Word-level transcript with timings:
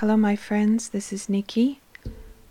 Hello, 0.00 0.16
my 0.16 0.36
friends. 0.36 0.90
This 0.90 1.12
is 1.12 1.28
Nikki. 1.28 1.80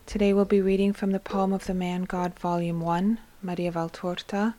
Today 0.06 0.34
we'll 0.34 0.44
be 0.44 0.60
reading 0.60 0.92
from 0.92 1.12
the 1.12 1.18
Poem 1.34 1.54
of 1.54 1.66
the 1.66 1.74
Man 1.74 2.04
God, 2.04 2.38
Volume 2.38 2.82
1, 2.82 3.20
Maria 3.42 3.72
Valtorta, 3.72 4.56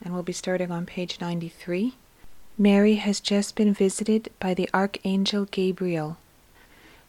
and 0.00 0.14
we'll 0.14 0.22
be 0.22 0.32
starting 0.32 0.70
on 0.70 0.86
page 0.86 1.20
93. 1.20 1.94
Mary 2.56 2.94
has 2.94 3.18
just 3.18 3.56
been 3.56 3.74
visited 3.74 4.30
by 4.38 4.54
the 4.54 4.70
Archangel 4.72 5.46
Gabriel 5.46 6.18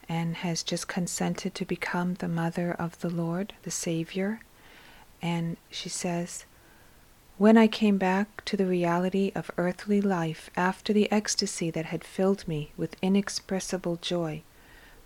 and 0.09 0.37
has 0.37 0.63
just 0.63 0.87
consented 0.87 1.53
to 1.53 1.65
become 1.65 2.15
the 2.15 2.27
mother 2.27 2.73
of 2.73 2.99
the 3.01 3.11
Lord, 3.11 3.53
the 3.61 3.69
Savior. 3.69 4.39
And 5.21 5.57
she 5.69 5.87
says, 5.87 6.45
When 7.37 7.59
I 7.59 7.67
came 7.67 7.99
back 7.99 8.43
to 8.45 8.57
the 8.57 8.65
reality 8.65 9.31
of 9.35 9.51
earthly 9.55 10.01
life 10.01 10.49
after 10.57 10.93
the 10.93 11.11
ecstasy 11.11 11.69
that 11.69 11.85
had 11.85 12.03
filled 12.03 12.47
me 12.47 12.71
with 12.75 12.97
inexpressible 13.03 13.97
joy, 13.97 14.41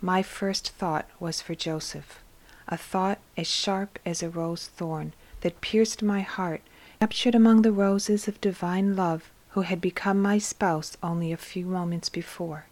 my 0.02 0.24
first 0.24 0.70
thought 0.70 1.06
was 1.20 1.42
for 1.42 1.56
Joseph, 1.56 2.20
a 2.68 2.78
thought 2.78 3.20
as 3.36 3.48
sharp 3.48 4.00
as 4.06 4.24
a 4.24 4.30
rose 4.30 4.68
thorn 4.68 5.14
that 5.42 5.62
pierced 5.62 6.02
my 6.02 6.22
heart, 6.22 6.62
captured 7.00 7.36
among 7.36 7.62
the 7.62 7.72
roses 7.72 8.28
of 8.28 8.42
divine 8.42 8.96
love 8.96 9.30
who 9.50 9.62
had 9.62 9.82
become 9.82 10.22
my 10.22 10.38
spouse 10.38 10.96
only 11.02 11.32
a 11.32 11.38
few 11.38 11.66
moments 11.66 12.10
before. 12.10 12.66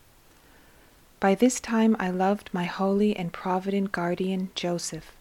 By 1.19 1.33
this 1.33 1.59
time 1.59 1.95
I 1.99 2.11
loved 2.11 2.49
my 2.53 2.65
holy 2.65 3.15
and 3.15 3.33
provident 3.33 3.91
guardian, 3.91 4.51
Joseph. 4.53 5.11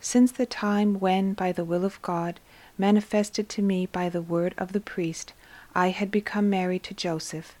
Since 0.00 0.32
the 0.32 0.46
time 0.46 1.00
when, 1.00 1.32
by 1.32 1.50
the 1.50 1.64
will 1.64 1.84
of 1.84 2.00
God, 2.02 2.38
manifested 2.78 3.48
to 3.50 3.62
me 3.62 3.86
by 3.86 4.08
the 4.08 4.22
word 4.22 4.54
of 4.56 4.72
the 4.72 4.80
priest, 4.80 5.32
I 5.74 5.88
had 5.88 6.10
become 6.10 6.48
married 6.48 6.84
to 6.84 6.94
Joseph, 6.94 7.56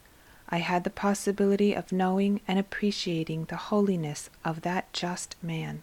I 0.48 0.58
had 0.58 0.84
the 0.84 0.90
possibility 0.90 1.72
of 1.72 1.92
knowing 1.92 2.40
and 2.46 2.58
appreciating 2.58 3.46
the 3.46 3.56
holiness 3.56 4.30
of 4.44 4.60
that 4.62 4.92
just 4.92 5.36
man. 5.42 5.82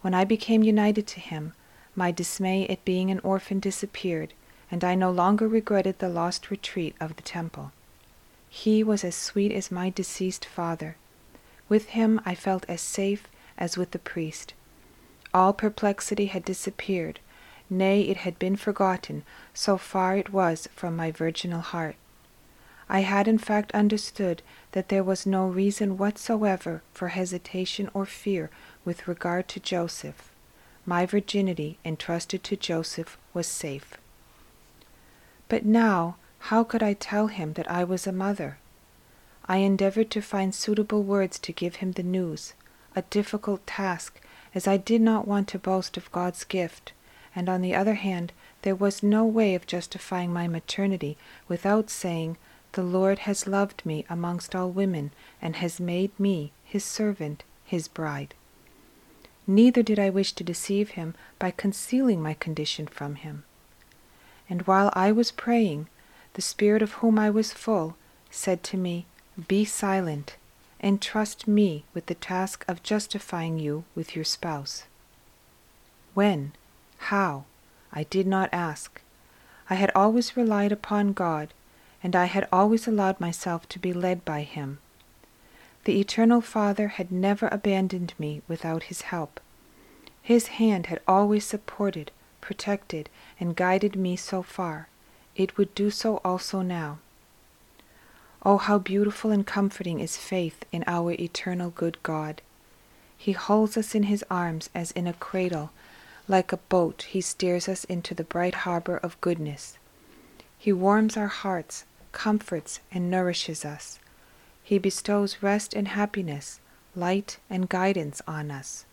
When 0.00 0.14
I 0.14 0.24
became 0.24 0.62
united 0.62 1.06
to 1.08 1.20
him, 1.20 1.54
my 1.96 2.12
dismay 2.12 2.66
at 2.68 2.84
being 2.84 3.10
an 3.10 3.20
orphan 3.20 3.58
disappeared, 3.58 4.32
and 4.70 4.84
I 4.84 4.94
no 4.94 5.10
longer 5.10 5.48
regretted 5.48 5.98
the 5.98 6.08
lost 6.08 6.50
retreat 6.50 6.94
of 7.00 7.16
the 7.16 7.22
temple. 7.22 7.72
He 8.48 8.84
was 8.84 9.02
as 9.04 9.14
sweet 9.14 9.52
as 9.52 9.70
my 9.70 9.90
deceased 9.90 10.44
father. 10.44 10.96
With 11.68 11.90
him 11.90 12.20
I 12.24 12.34
felt 12.34 12.64
as 12.68 12.80
safe 12.80 13.26
as 13.58 13.76
with 13.76 13.90
the 13.90 13.98
priest. 13.98 14.54
All 15.34 15.52
perplexity 15.52 16.26
had 16.26 16.44
disappeared, 16.44 17.20
nay, 17.68 18.02
it 18.02 18.18
had 18.18 18.38
been 18.38 18.56
forgotten, 18.56 19.24
so 19.52 19.76
far 19.76 20.16
it 20.16 20.32
was 20.32 20.68
from 20.74 20.96
my 20.96 21.10
virginal 21.10 21.60
heart. 21.60 21.96
I 22.88 23.00
had 23.00 23.28
in 23.28 23.38
fact 23.38 23.72
understood 23.72 24.40
that 24.72 24.88
there 24.88 25.04
was 25.04 25.26
no 25.26 25.46
reason 25.46 25.98
whatsoever 25.98 26.82
for 26.94 27.08
hesitation 27.08 27.90
or 27.92 28.06
fear 28.06 28.48
with 28.84 29.06
regard 29.06 29.46
to 29.48 29.60
Joseph. 29.60 30.30
My 30.86 31.04
virginity 31.04 31.78
entrusted 31.84 32.42
to 32.44 32.56
Joseph 32.56 33.18
was 33.34 33.46
safe. 33.46 33.94
But 35.48 35.66
now, 35.66 36.16
how 36.38 36.64
could 36.64 36.82
I 36.82 36.94
tell 36.94 37.26
him 37.26 37.52
that 37.54 37.70
I 37.70 37.84
was 37.84 38.06
a 38.06 38.12
mother? 38.12 38.58
I 39.46 39.58
endeavored 39.58 40.10
to 40.12 40.22
find 40.22 40.54
suitable 40.54 41.02
words 41.02 41.38
to 41.40 41.52
give 41.52 41.76
him 41.76 41.92
the 41.92 42.02
news, 42.02 42.54
a 42.96 43.02
difficult 43.02 43.66
task, 43.66 44.20
as 44.54 44.66
I 44.66 44.78
did 44.78 45.02
not 45.02 45.28
want 45.28 45.48
to 45.48 45.58
boast 45.58 45.96
of 45.98 46.10
God's 46.12 46.44
gift, 46.44 46.92
and 47.36 47.48
on 47.48 47.60
the 47.60 47.74
other 47.74 47.94
hand, 47.94 48.32
there 48.62 48.74
was 48.74 49.02
no 49.02 49.24
way 49.24 49.54
of 49.54 49.66
justifying 49.66 50.32
my 50.32 50.48
maternity 50.48 51.16
without 51.48 51.90
saying, 51.90 52.36
the 52.72 52.82
Lord 52.82 53.20
has 53.20 53.46
loved 53.46 53.84
me 53.86 54.04
amongst 54.08 54.54
all 54.54 54.70
women, 54.70 55.10
and 55.40 55.56
has 55.56 55.80
made 55.80 56.18
me, 56.18 56.52
his 56.64 56.84
servant, 56.84 57.42
his 57.64 57.88
bride. 57.88 58.34
Neither 59.46 59.82
did 59.82 59.98
I 59.98 60.10
wish 60.10 60.32
to 60.34 60.44
deceive 60.44 60.90
him 60.90 61.14
by 61.38 61.50
concealing 61.50 62.22
my 62.22 62.34
condition 62.34 62.86
from 62.86 63.14
him. 63.14 63.44
And 64.50 64.62
while 64.66 64.90
I 64.92 65.12
was 65.12 65.30
praying, 65.30 65.88
the 66.34 66.42
Spirit 66.42 66.82
of 66.82 66.92
whom 66.94 67.18
I 67.18 67.30
was 67.30 67.52
full 67.52 67.96
said 68.30 68.62
to 68.64 68.76
me, 68.76 69.06
Be 69.48 69.64
silent, 69.64 70.36
and 70.80 71.00
trust 71.00 71.48
me 71.48 71.84
with 71.94 72.06
the 72.06 72.14
task 72.14 72.64
of 72.68 72.82
justifying 72.82 73.58
you 73.58 73.84
with 73.94 74.14
your 74.14 74.24
spouse. 74.24 74.84
When? 76.14 76.52
How? 76.98 77.44
I 77.92 78.04
did 78.04 78.26
not 78.26 78.50
ask. 78.52 79.00
I 79.70 79.76
had 79.76 79.90
always 79.94 80.36
relied 80.36 80.72
upon 80.72 81.12
God 81.12 81.52
and 82.02 82.14
I 82.14 82.26
had 82.26 82.48
always 82.52 82.86
allowed 82.86 83.20
myself 83.20 83.68
to 83.70 83.78
be 83.78 83.92
led 83.92 84.24
by 84.24 84.42
him. 84.42 84.78
The 85.84 86.00
Eternal 86.00 86.40
Father 86.40 86.88
had 86.88 87.10
never 87.10 87.48
abandoned 87.48 88.14
me 88.18 88.42
without 88.46 88.84
his 88.84 89.02
help. 89.02 89.40
His 90.22 90.48
hand 90.48 90.86
had 90.86 91.00
always 91.08 91.44
supported, 91.44 92.10
protected, 92.40 93.08
and 93.40 93.56
guided 93.56 93.96
me 93.96 94.16
so 94.16 94.42
far. 94.42 94.88
It 95.34 95.56
would 95.56 95.74
do 95.74 95.90
so 95.90 96.20
also 96.24 96.62
now. 96.62 96.98
Oh, 98.44 98.58
how 98.58 98.78
beautiful 98.78 99.30
and 99.30 99.46
comforting 99.46 99.98
is 100.00 100.16
faith 100.16 100.64
in 100.70 100.84
our 100.86 101.12
eternal 101.12 101.70
good 101.70 102.02
God! 102.02 102.42
He 103.16 103.32
holds 103.32 103.76
us 103.76 103.94
in 103.94 104.04
his 104.04 104.24
arms 104.30 104.70
as 104.74 104.92
in 104.92 105.06
a 105.06 105.12
cradle. 105.12 105.70
Like 106.28 106.52
a 106.52 106.58
boat, 106.58 107.06
he 107.08 107.20
steers 107.20 107.68
us 107.68 107.84
into 107.84 108.14
the 108.14 108.22
bright 108.22 108.54
harbor 108.66 108.98
of 108.98 109.20
goodness. 109.20 109.78
He 110.56 110.72
warms 110.72 111.16
our 111.16 111.28
hearts, 111.28 111.84
comforts, 112.12 112.80
and 112.92 113.10
nourishes 113.10 113.64
us. 113.64 113.98
He 114.62 114.78
bestows 114.78 115.42
rest 115.42 115.74
and 115.74 115.88
happiness, 115.88 116.60
light 116.94 117.38
and 117.48 117.68
guidance 117.68 118.20
on 118.26 118.50
us. 118.50 118.84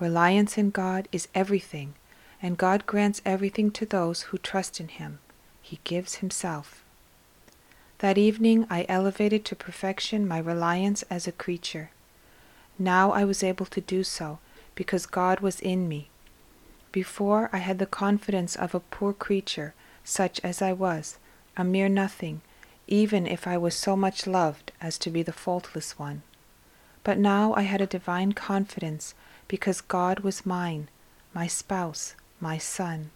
Reliance 0.00 0.56
in 0.56 0.70
God 0.70 1.08
is 1.12 1.28
everything, 1.34 1.94
and 2.40 2.56
God 2.56 2.86
grants 2.86 3.20
everything 3.24 3.70
to 3.72 3.86
those 3.86 4.22
who 4.22 4.38
trust 4.38 4.80
in 4.80 4.88
Him. 4.88 5.18
He 5.60 5.80
gives 5.84 6.16
Himself. 6.16 6.84
That 7.98 8.16
evening 8.16 8.66
I 8.70 8.86
elevated 8.88 9.44
to 9.46 9.56
perfection 9.56 10.26
my 10.26 10.38
reliance 10.38 11.02
as 11.10 11.26
a 11.26 11.32
creature. 11.32 11.90
Now 12.78 13.10
I 13.10 13.24
was 13.24 13.42
able 13.42 13.66
to 13.66 13.80
do 13.80 14.04
so 14.04 14.38
because 14.76 15.06
God 15.06 15.40
was 15.40 15.58
in 15.58 15.88
me. 15.88 16.08
Before 16.92 17.50
I 17.52 17.58
had 17.58 17.80
the 17.80 17.86
confidence 17.86 18.54
of 18.54 18.74
a 18.74 18.80
poor 18.80 19.12
creature 19.12 19.74
such 20.04 20.40
as 20.44 20.62
I 20.62 20.72
was, 20.72 21.18
a 21.58 21.64
mere 21.64 21.88
nothing, 21.88 22.40
even 22.86 23.26
if 23.26 23.46
I 23.46 23.58
was 23.58 23.74
so 23.74 23.96
much 23.96 24.26
loved 24.26 24.70
as 24.80 24.96
to 24.98 25.10
be 25.10 25.24
the 25.24 25.32
faultless 25.32 25.98
one. 25.98 26.22
But 27.02 27.18
now 27.18 27.52
I 27.54 27.62
had 27.62 27.80
a 27.80 27.86
divine 27.86 28.32
confidence 28.32 29.14
because 29.48 29.80
God 29.80 30.20
was 30.20 30.46
mine, 30.46 30.88
my 31.34 31.48
spouse, 31.48 32.14
my 32.40 32.58
son. 32.58 33.10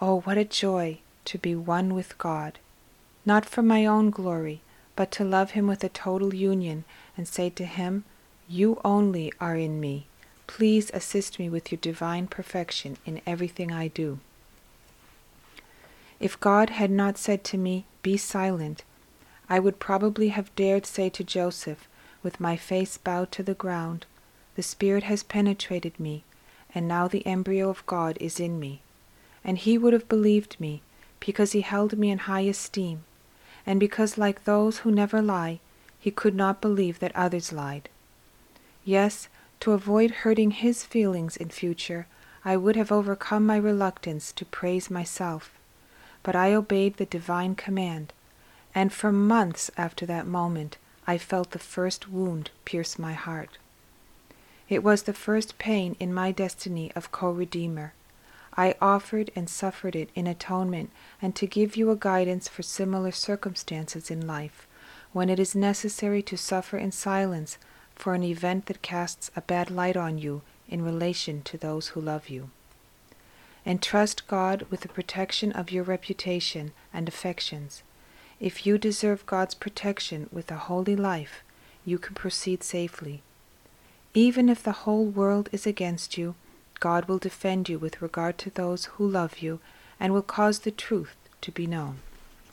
Oh, 0.00 0.20
what 0.22 0.36
a 0.36 0.44
joy 0.44 0.98
to 1.26 1.38
be 1.38 1.54
one 1.54 1.94
with 1.94 2.18
God, 2.18 2.58
not 3.24 3.46
for 3.46 3.62
my 3.62 3.86
own 3.86 4.10
glory, 4.10 4.60
but 4.96 5.10
to 5.12 5.24
love 5.24 5.52
Him 5.52 5.66
with 5.66 5.84
a 5.84 5.88
total 5.88 6.34
union 6.34 6.84
and 7.16 7.28
say 7.28 7.48
to 7.50 7.64
Him, 7.64 8.04
You 8.48 8.80
only 8.84 9.32
are 9.40 9.56
in 9.56 9.80
me. 9.80 10.06
Please 10.46 10.90
assist 10.92 11.38
me 11.38 11.48
with 11.48 11.70
your 11.70 11.78
divine 11.80 12.26
perfection 12.26 12.96
in 13.06 13.20
everything 13.26 13.70
I 13.70 13.88
do. 13.88 14.18
If 16.18 16.40
God 16.40 16.70
had 16.70 16.90
not 16.90 17.18
said 17.18 17.44
to 17.44 17.58
me, 17.58 17.84
Be 18.00 18.16
silent, 18.16 18.84
I 19.50 19.58
would 19.58 19.78
probably 19.78 20.28
have 20.28 20.54
dared 20.56 20.86
say 20.86 21.10
to 21.10 21.22
Joseph, 21.22 21.86
with 22.22 22.40
my 22.40 22.56
face 22.56 22.96
bowed 22.96 23.30
to 23.32 23.42
the 23.42 23.54
ground, 23.54 24.06
The 24.54 24.62
Spirit 24.62 25.02
has 25.04 25.22
penetrated 25.22 26.00
me, 26.00 26.24
and 26.74 26.88
now 26.88 27.06
the 27.06 27.26
embryo 27.26 27.68
of 27.68 27.84
God 27.84 28.16
is 28.18 28.40
in 28.40 28.58
me. 28.58 28.80
And 29.44 29.58
he 29.58 29.76
would 29.76 29.92
have 29.92 30.08
believed 30.08 30.58
me, 30.58 30.80
because 31.20 31.52
he 31.52 31.60
held 31.60 31.98
me 31.98 32.10
in 32.10 32.18
high 32.20 32.40
esteem, 32.48 33.04
and 33.66 33.78
because, 33.78 34.16
like 34.16 34.44
those 34.44 34.78
who 34.78 34.90
never 34.90 35.20
lie, 35.20 35.60
he 36.00 36.10
could 36.10 36.34
not 36.34 36.62
believe 36.62 36.98
that 37.00 37.14
others 37.14 37.52
lied. 37.52 37.90
Yes, 38.86 39.28
to 39.60 39.72
avoid 39.72 40.22
hurting 40.22 40.52
his 40.52 40.82
feelings 40.82 41.36
in 41.36 41.50
future, 41.50 42.06
I 42.42 42.56
would 42.56 42.76
have 42.76 42.90
overcome 42.90 43.44
my 43.44 43.56
reluctance 43.58 44.32
to 44.32 44.44
praise 44.46 44.90
myself 44.90 45.55
but 46.26 46.34
I 46.34 46.52
obeyed 46.54 46.96
the 46.96 47.06
divine 47.06 47.54
command, 47.54 48.12
and 48.74 48.92
for 48.92 49.12
months 49.12 49.70
after 49.76 50.04
that 50.06 50.26
moment 50.26 50.76
I 51.06 51.18
felt 51.18 51.52
the 51.52 51.60
first 51.60 52.08
wound 52.10 52.50
pierce 52.64 52.98
my 52.98 53.12
heart. 53.12 53.58
It 54.68 54.82
was 54.82 55.04
the 55.04 55.12
first 55.12 55.56
pain 55.58 55.94
in 56.00 56.12
my 56.12 56.32
destiny 56.32 56.90
of 56.96 57.12
co 57.12 57.30
redeemer. 57.30 57.92
I 58.56 58.74
offered 58.82 59.30
and 59.36 59.48
suffered 59.48 59.94
it 59.94 60.10
in 60.16 60.26
atonement 60.26 60.90
and 61.22 61.36
to 61.36 61.46
give 61.46 61.76
you 61.76 61.92
a 61.92 61.96
guidance 61.96 62.48
for 62.48 62.64
similar 62.64 63.12
circumstances 63.12 64.10
in 64.10 64.26
life, 64.26 64.66
when 65.12 65.30
it 65.30 65.38
is 65.38 65.54
necessary 65.54 66.22
to 66.22 66.36
suffer 66.36 66.76
in 66.76 66.90
silence 66.90 67.56
for 67.94 68.14
an 68.14 68.24
event 68.24 68.66
that 68.66 68.82
casts 68.82 69.30
a 69.36 69.42
bad 69.42 69.70
light 69.70 69.96
on 69.96 70.18
you 70.18 70.42
in 70.68 70.82
relation 70.82 71.42
to 71.42 71.56
those 71.56 71.88
who 71.90 72.00
love 72.00 72.28
you 72.28 72.50
and 73.66 73.82
trust 73.82 74.28
God 74.28 74.64
with 74.70 74.80
the 74.80 74.88
protection 74.88 75.50
of 75.52 75.72
your 75.72 75.82
reputation 75.82 76.72
and 76.94 77.08
affections. 77.08 77.82
If 78.38 78.64
you 78.64 78.78
deserve 78.78 79.26
God's 79.26 79.54
protection 79.54 80.28
with 80.30 80.50
a 80.52 80.56
holy 80.56 80.94
life, 80.94 81.42
you 81.84 81.98
can 81.98 82.14
proceed 82.14 82.62
safely. 82.62 83.22
Even 84.14 84.48
if 84.48 84.62
the 84.62 84.86
whole 84.86 85.04
world 85.04 85.48
is 85.50 85.66
against 85.66 86.16
you, 86.16 86.36
God 86.78 87.06
will 87.06 87.18
defend 87.18 87.68
you 87.68 87.78
with 87.78 88.00
regard 88.00 88.38
to 88.38 88.50
those 88.50 88.84
who 88.84 89.08
love 89.08 89.38
you 89.38 89.58
and 89.98 90.12
will 90.12 90.22
cause 90.22 90.60
the 90.60 90.70
truth 90.70 91.16
to 91.40 91.50
be 91.50 91.66
known. 91.66 91.98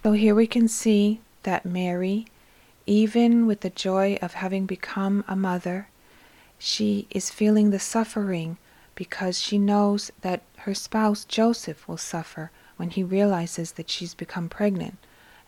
So 0.02 0.14
here 0.14 0.34
we 0.34 0.48
can 0.48 0.68
see 0.68 1.20
that 1.44 1.66
Mary, 1.66 2.26
even 2.86 3.46
with 3.46 3.62
the 3.62 3.70
joy 3.70 4.18
of 4.22 4.34
having 4.34 4.66
become 4.66 5.24
a 5.28 5.36
mother, 5.36 5.90
she 6.58 7.06
is 7.12 7.30
feeling 7.30 7.70
the 7.70 7.80
suffering 7.80 8.58
because 8.96 9.40
she 9.40 9.58
knows 9.58 10.12
that 10.22 10.42
her 10.58 10.74
spouse 10.74 11.26
Joseph 11.26 11.88
will 11.88 11.98
suffer 11.98 12.52
when 12.78 12.90
he 12.92 13.04
realizes 13.04 13.74
that 13.74 13.90
she's 13.90 14.14
become 14.14 14.50
pregnant 14.50 14.98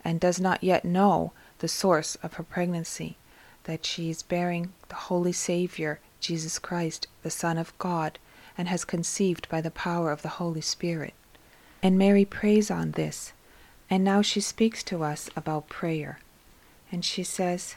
and 0.04 0.20
does 0.20 0.40
not 0.40 0.64
yet 0.64 0.86
know 0.86 1.32
the 1.60 1.68
source 1.68 2.16
of 2.16 2.34
her 2.34 2.44
pregnancy, 2.44 3.18
that 3.64 3.86
she 3.86 4.10
is 4.10 4.24
bearing 4.24 4.74
the 4.90 4.96
Holy 4.96 5.32
Savior, 5.32 6.00
Jesus 6.20 6.60
Christ, 6.60 7.08
the 7.24 7.32
Son 7.32 7.58
of 7.58 7.78
God, 7.80 8.20
and 8.58 8.68
has 8.68 8.86
conceived 8.86 9.50
by 9.50 9.62
the 9.62 9.72
power 9.72 10.12
of 10.12 10.22
the 10.22 10.38
Holy 10.40 10.62
Spirit. 10.62 11.14
And 11.82 11.98
Mary 11.98 12.26
prays 12.26 12.72
on 12.72 12.92
this, 12.92 13.34
and 13.90 14.04
now 14.04 14.22
she 14.22 14.42
speaks 14.42 14.84
to 14.84 15.04
us 15.04 15.30
about 15.36 15.70
prayer. 15.70 16.20
And 16.92 17.04
she 17.04 17.24
says, 17.24 17.76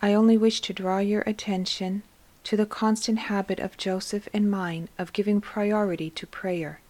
I 0.00 0.14
only 0.14 0.36
wish 0.36 0.60
to 0.62 0.72
draw 0.72 0.98
your 0.98 1.22
attention 1.22 2.02
to 2.44 2.56
the 2.56 2.66
constant 2.66 3.18
habit 3.18 3.58
of 3.58 3.76
Joseph 3.76 4.28
and 4.32 4.50
mine 4.50 4.88
of 4.98 5.12
giving 5.12 5.40
priority 5.40 6.10
to 6.10 6.26
prayer. 6.26 6.80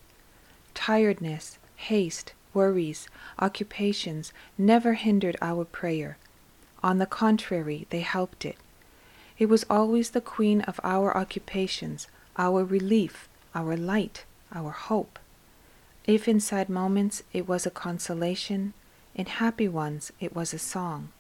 Tiredness, 0.74 1.58
haste, 1.76 2.32
worries, 2.52 3.08
occupations 3.38 4.32
never 4.58 4.94
hindered 4.94 5.36
our 5.40 5.64
prayer. 5.64 6.18
On 6.82 6.98
the 6.98 7.06
contrary, 7.06 7.86
they 7.90 8.00
helped 8.00 8.44
it. 8.44 8.56
It 9.38 9.46
was 9.46 9.64
always 9.70 10.10
the 10.10 10.20
queen 10.20 10.60
of 10.62 10.80
our 10.84 11.16
occupations, 11.16 12.08
our 12.36 12.64
relief, 12.64 13.28
our 13.54 13.76
light, 13.76 14.24
our 14.52 14.70
hope. 14.70 15.18
If 16.04 16.28
in 16.28 16.40
sad 16.40 16.68
moments 16.68 17.22
it 17.32 17.48
was 17.48 17.64
a 17.64 17.70
consolation, 17.70 18.74
in 19.14 19.26
happy 19.26 19.68
ones 19.68 20.12
it 20.20 20.34
was 20.34 20.52
a 20.52 20.58
song. 20.58 21.10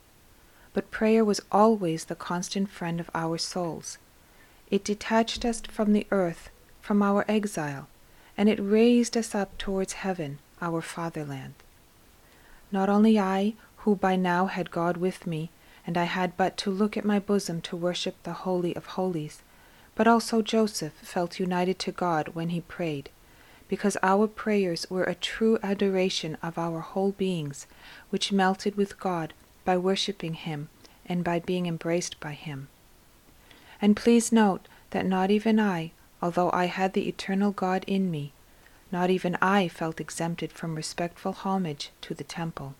But 0.72 0.90
prayer 0.90 1.24
was 1.24 1.40
always 1.52 2.04
the 2.04 2.16
constant 2.16 2.68
friend 2.68 3.00
of 3.00 3.10
our 3.14 3.38
souls. 3.38 3.98
It 4.74 4.82
detached 4.82 5.44
us 5.44 5.60
from 5.60 5.92
the 5.92 6.04
earth, 6.10 6.50
from 6.80 7.00
our 7.00 7.24
exile, 7.28 7.86
and 8.36 8.48
it 8.48 8.58
raised 8.60 9.16
us 9.16 9.32
up 9.32 9.56
towards 9.56 9.92
heaven, 10.02 10.40
our 10.60 10.82
fatherland. 10.82 11.54
Not 12.72 12.88
only 12.88 13.16
I, 13.16 13.54
who 13.76 13.94
by 13.94 14.16
now 14.16 14.46
had 14.46 14.72
God 14.72 14.96
with 14.96 15.28
me, 15.28 15.50
and 15.86 15.96
I 15.96 16.10
had 16.10 16.36
but 16.36 16.56
to 16.56 16.72
look 16.72 16.96
at 16.96 17.04
my 17.04 17.20
bosom 17.20 17.60
to 17.60 17.76
worship 17.76 18.20
the 18.24 18.32
Holy 18.32 18.74
of 18.74 18.86
Holies, 18.98 19.44
but 19.94 20.08
also 20.08 20.42
Joseph 20.42 20.94
felt 20.94 21.38
united 21.38 21.78
to 21.78 21.92
God 21.92 22.30
when 22.34 22.48
he 22.48 22.60
prayed, 22.60 23.10
because 23.68 23.96
our 24.02 24.26
prayers 24.26 24.90
were 24.90 25.04
a 25.04 25.14
true 25.14 25.56
adoration 25.62 26.36
of 26.42 26.58
our 26.58 26.80
whole 26.80 27.12
beings, 27.12 27.68
which 28.10 28.32
melted 28.32 28.74
with 28.74 28.98
God 28.98 29.34
by 29.64 29.76
worshipping 29.76 30.34
Him 30.34 30.68
and 31.06 31.22
by 31.22 31.38
being 31.38 31.66
embraced 31.66 32.18
by 32.18 32.32
Him. 32.32 32.66
And 33.80 33.96
please 33.96 34.32
note 34.32 34.66
that 34.90 35.06
not 35.06 35.30
even 35.30 35.58
I, 35.58 35.92
although 36.22 36.50
I 36.52 36.66
had 36.66 36.92
the 36.92 37.08
eternal 37.08 37.50
God 37.50 37.84
in 37.86 38.10
me, 38.10 38.32
not 38.90 39.10
even 39.10 39.36
I 39.42 39.68
felt 39.68 40.00
exempted 40.00 40.52
from 40.52 40.74
respectful 40.74 41.32
homage 41.32 41.90
to 42.02 42.14
the 42.14 42.24
temple. 42.24 42.74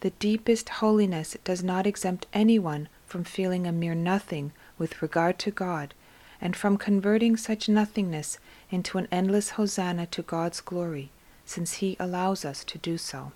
The 0.00 0.10
deepest 0.10 0.68
holiness 0.68 1.36
does 1.42 1.64
not 1.64 1.86
exempt 1.86 2.26
anyone 2.32 2.88
from 3.06 3.24
feeling 3.24 3.66
a 3.66 3.72
mere 3.72 3.94
nothing 3.94 4.52
with 4.76 5.02
regard 5.02 5.38
to 5.40 5.50
God, 5.50 5.94
and 6.40 6.54
from 6.54 6.76
converting 6.76 7.36
such 7.36 7.68
nothingness 7.68 8.38
into 8.70 8.98
an 8.98 9.08
endless 9.10 9.50
hosanna 9.50 10.06
to 10.06 10.22
God's 10.22 10.60
glory, 10.60 11.10
since 11.44 11.74
He 11.74 11.96
allows 11.98 12.44
us 12.44 12.62
to 12.64 12.78
do 12.78 12.96
so. 12.96 13.32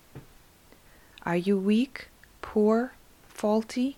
Are 1.24 1.36
you 1.36 1.58
weak, 1.58 2.08
poor, 2.42 2.92
faulty? 3.26 3.96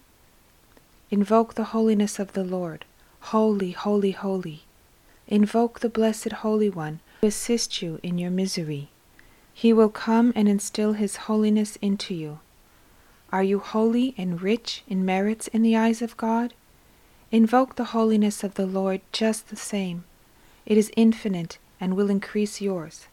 Invoke 1.16 1.54
the 1.54 1.70
holiness 1.70 2.18
of 2.18 2.32
the 2.32 2.42
Lord. 2.42 2.84
Holy, 3.30 3.70
holy, 3.70 4.10
holy. 4.10 4.64
Invoke 5.28 5.78
the 5.78 5.88
blessed 5.88 6.32
Holy 6.42 6.68
One 6.68 6.98
to 7.20 7.28
assist 7.28 7.80
you 7.80 8.00
in 8.02 8.18
your 8.18 8.32
misery. 8.32 8.88
He 9.52 9.72
will 9.72 9.90
come 9.90 10.32
and 10.34 10.48
instill 10.48 10.94
His 10.94 11.30
holiness 11.30 11.76
into 11.76 12.14
you. 12.14 12.40
Are 13.30 13.44
you 13.44 13.60
holy 13.60 14.16
and 14.18 14.42
rich 14.42 14.82
in 14.88 15.04
merits 15.04 15.46
in 15.46 15.62
the 15.62 15.76
eyes 15.76 16.02
of 16.02 16.16
God? 16.16 16.52
Invoke 17.30 17.76
the 17.76 17.92
holiness 17.94 18.42
of 18.42 18.54
the 18.54 18.66
Lord 18.66 19.00
just 19.12 19.50
the 19.50 19.56
same. 19.56 20.02
It 20.66 20.76
is 20.76 20.90
infinite 20.96 21.58
and 21.78 21.94
will 21.94 22.10
increase 22.10 22.60
yours. 22.60 23.06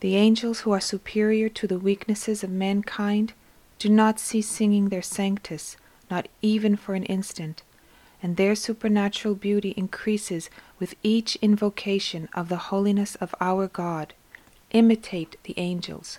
The 0.00 0.16
angels 0.16 0.62
who 0.62 0.72
are 0.72 0.80
superior 0.80 1.48
to 1.50 1.68
the 1.68 1.78
weaknesses 1.78 2.42
of 2.42 2.50
mankind 2.50 3.32
do 3.78 3.88
not 3.88 4.18
cease 4.18 4.48
singing 4.48 4.88
their 4.88 5.02
sanctus, 5.02 5.76
not 6.10 6.28
even 6.42 6.76
for 6.76 6.94
an 6.94 7.04
instant, 7.04 7.62
and 8.22 8.36
their 8.36 8.54
supernatural 8.54 9.34
beauty 9.34 9.74
increases 9.76 10.50
with 10.78 10.94
each 11.02 11.36
invocation 11.36 12.28
of 12.34 12.48
the 12.48 12.56
holiness 12.56 13.14
of 13.16 13.34
our 13.40 13.66
God. 13.68 14.14
Imitate 14.72 15.36
the 15.44 15.54
angels. 15.56 16.18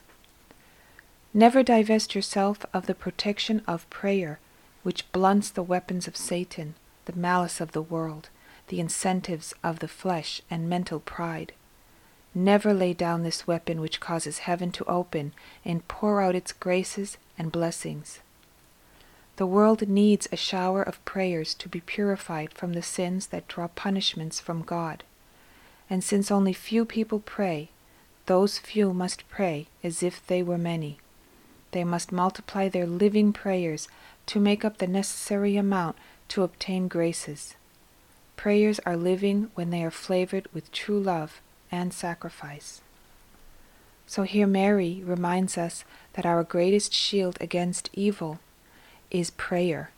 Never 1.34 1.62
divest 1.62 2.16
yourself 2.16 2.66
of 2.74 2.88
the 2.88 2.96
protection 2.96 3.62
of 3.68 3.90
prayer, 3.90 4.40
which 4.84 5.12
blunts 5.12 5.50
the 5.50 5.64
weapons 5.64 6.08
of 6.08 6.18
Satan 6.18 6.76
the 7.10 7.20
malice 7.20 7.60
of 7.60 7.72
the 7.72 7.82
world, 7.82 8.30
the 8.68 8.80
incentives 8.80 9.52
of 9.64 9.80
the 9.80 9.88
flesh, 9.88 10.44
and 10.52 10.70
mental 10.70 11.00
pride. 11.00 11.54
Never 12.36 12.72
lay 12.72 12.94
down 12.94 13.24
this 13.24 13.48
weapon 13.48 13.82
which 13.82 14.00
causes 14.00 14.40
heaven 14.40 14.72
to 14.74 14.86
open 14.86 15.34
and 15.66 15.88
pour 15.88 16.22
out 16.22 16.36
its 16.36 16.52
graces 16.52 17.18
and 17.36 17.52
blessings. 17.52 18.20
The 19.40 19.48
world 19.48 19.88
needs 19.88 20.28
a 20.34 20.36
shower 20.36 20.84
of 20.84 21.06
prayers 21.06 21.54
to 21.54 21.70
be 21.70 21.80
purified 21.80 22.54
from 22.54 22.74
the 22.74 22.82
sins 22.82 23.28
that 23.28 23.48
draw 23.48 23.70
punishments 23.70 24.42
from 24.42 24.64
God. 24.64 25.06
And 25.90 26.04
since 26.04 26.30
only 26.30 26.52
few 26.52 26.84
people 26.84 27.22
pray, 27.22 27.70
those 28.26 28.58
few 28.58 28.94
must 28.94 29.30
pray 29.30 29.68
as 29.82 30.04
if 30.04 30.28
they 30.28 30.44
were 30.44 30.58
many. 30.58 30.98
They 31.72 31.86
must 31.86 32.12
multiply 32.12 32.68
their 32.68 32.86
living 32.86 33.32
prayers 33.32 33.88
to 34.26 34.42
make 34.42 34.66
up 34.66 34.80
the 34.80 34.88
necessary 34.88 35.56
amount 35.56 35.96
to 36.28 36.44
obtain 36.44 36.90
graces. 36.90 37.56
Prayers 38.36 38.82
are 38.86 38.98
living 38.98 39.52
when 39.56 39.70
they 39.70 39.86
are 39.86 39.90
flavored 39.90 40.50
with 40.54 40.70
true 40.74 41.00
love 41.00 41.40
and 41.72 41.94
sacrifice. 41.94 42.82
So 44.06 44.24
here 44.24 44.48
Mary 44.48 45.02
reminds 45.02 45.58
us 45.58 45.86
that 46.16 46.26
our 46.26 46.44
greatest 46.44 46.92
shield 46.92 47.38
against 47.40 47.90
evil 47.94 48.40
is 49.12 49.32
prayer. 49.32 49.92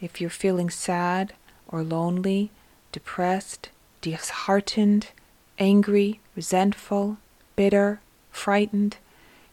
If 0.00 0.20
you're 0.20 0.30
feeling 0.30 0.70
sad 0.70 1.32
or 1.68 1.82
lonely, 1.82 2.50
depressed, 2.92 3.68
disheartened, 4.00 5.08
angry, 5.58 6.20
resentful, 6.34 7.18
bitter, 7.56 8.00
frightened, 8.30 8.96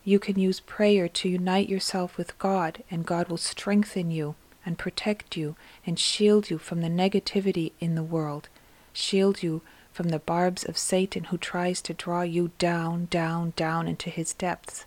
you 0.03 0.19
can 0.19 0.39
use 0.39 0.61
prayer 0.61 1.09
to 1.09 1.29
unite 1.29 1.67
yourself 1.67 2.17
with 2.17 2.37
God, 2.39 2.81
and 2.89 3.05
God 3.05 3.27
will 3.27 3.37
strengthen 3.37 4.09
you 4.09 4.35
and 4.65 4.77
protect 4.77 5.35
you 5.35 5.55
and 5.85 5.99
shield 5.99 6.49
you 6.49 6.57
from 6.57 6.81
the 6.81 6.87
negativity 6.87 7.73
in 7.79 7.95
the 7.95 8.03
world, 8.03 8.47
shield 8.93 9.43
you 9.43 9.61
from 9.91 10.09
the 10.09 10.19
barbs 10.19 10.63
of 10.63 10.77
Satan 10.77 11.25
who 11.25 11.37
tries 11.37 11.81
to 11.81 11.93
draw 11.93 12.21
you 12.21 12.51
down, 12.57 13.07
down, 13.09 13.51
down 13.55 13.87
into 13.87 14.09
his 14.09 14.33
depths. 14.33 14.85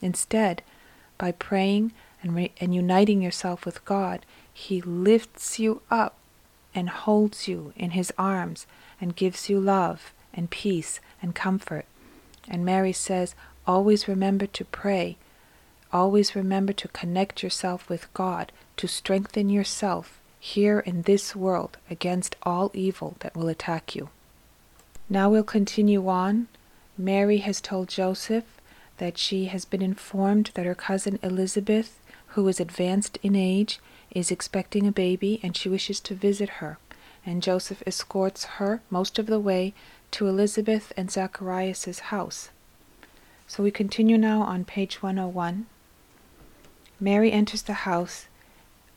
Instead, 0.00 0.62
by 1.18 1.32
praying 1.32 1.92
and, 2.22 2.34
re- 2.34 2.52
and 2.60 2.74
uniting 2.74 3.20
yourself 3.20 3.66
with 3.66 3.84
God, 3.84 4.24
he 4.52 4.80
lifts 4.80 5.58
you 5.58 5.82
up 5.90 6.16
and 6.74 6.88
holds 6.88 7.48
you 7.48 7.72
in 7.76 7.90
his 7.90 8.12
arms 8.16 8.66
and 9.00 9.16
gives 9.16 9.48
you 9.48 9.60
love 9.60 10.12
and 10.32 10.50
peace 10.50 11.00
and 11.20 11.34
comfort. 11.34 11.84
And 12.48 12.64
Mary 12.64 12.92
says, 12.92 13.34
always 13.66 14.08
remember 14.08 14.46
to 14.46 14.64
pray. 14.64 15.16
Always 15.92 16.34
remember 16.34 16.72
to 16.72 16.88
connect 16.88 17.42
yourself 17.42 17.88
with 17.88 18.12
God 18.14 18.52
to 18.78 18.88
strengthen 18.88 19.50
yourself 19.50 20.18
here 20.40 20.80
in 20.80 21.02
this 21.02 21.36
world 21.36 21.76
against 21.90 22.36
all 22.42 22.70
evil 22.74 23.16
that 23.20 23.36
will 23.36 23.48
attack 23.48 23.94
you. 23.94 24.08
Now 25.08 25.30
we'll 25.30 25.44
continue 25.44 26.08
on. 26.08 26.48
Mary 26.96 27.38
has 27.38 27.60
told 27.60 27.88
Joseph 27.88 28.44
that 28.98 29.18
she 29.18 29.46
has 29.46 29.64
been 29.64 29.82
informed 29.82 30.50
that 30.54 30.66
her 30.66 30.74
cousin 30.74 31.18
Elizabeth, 31.22 31.98
who 32.34 32.46
is 32.48 32.60
advanced 32.60 33.18
in 33.22 33.34
age, 33.34 33.80
is 34.10 34.30
expecting 34.30 34.86
a 34.86 34.92
baby 34.92 35.40
and 35.42 35.56
she 35.56 35.68
wishes 35.68 36.00
to 36.00 36.14
visit 36.14 36.48
her. 36.60 36.78
And 37.24 37.42
Joseph 37.42 37.82
escorts 37.86 38.44
her 38.56 38.80
most 38.90 39.18
of 39.18 39.26
the 39.26 39.40
way 39.40 39.74
to 40.12 40.26
Elizabeth 40.26 40.92
and 40.96 41.10
Zacharias' 41.10 41.98
house. 42.10 42.50
So 43.46 43.62
we 43.62 43.70
continue 43.70 44.18
now 44.18 44.42
on 44.42 44.64
page 44.64 45.02
101. 45.02 45.66
Mary 47.00 47.32
enters 47.32 47.62
the 47.62 47.84
house 47.84 48.26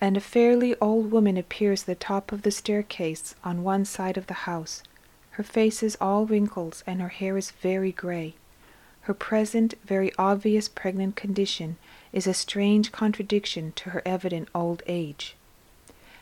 and 0.01 0.17
a 0.17 0.21
fairly 0.21 0.75
old 0.81 1.11
woman 1.11 1.37
appears 1.37 1.83
at 1.83 1.85
the 1.87 1.95
top 1.95 2.31
of 2.31 2.41
the 2.41 2.51
staircase 2.51 3.35
on 3.43 3.63
one 3.63 3.85
side 3.85 4.17
of 4.17 4.27
the 4.27 4.45
house. 4.45 4.83
Her 5.31 5.43
face 5.43 5.81
is 5.81 5.97
all 5.99 6.25
wrinkles, 6.25 6.83
and 6.85 7.01
her 7.01 7.09
hair 7.09 7.37
is 7.37 7.51
very 7.51 7.91
gray. 7.91 8.35
Her 9.01 9.13
present, 9.13 9.73
very 9.83 10.11
obvious 10.17 10.67
pregnant 10.67 11.15
condition 11.15 11.77
is 12.15 12.25
a 12.25 12.33
strange 12.33 12.93
contradiction 12.93 13.73
to 13.73 13.89
her 13.91 14.01
evident 14.05 14.47
old 14.55 14.81
age. 14.87 15.35